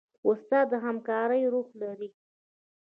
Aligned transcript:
استاد 0.29 0.65
د 0.71 0.73
همکارۍ 0.85 1.41
روح 1.53 1.69
لري. 1.81 2.09